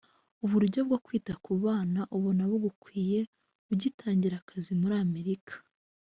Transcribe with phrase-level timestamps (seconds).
[0.45, 3.19] uburyo bwo kwita ku bana ubona bugukwiriye
[3.73, 5.53] ugitangira akazi muri amerika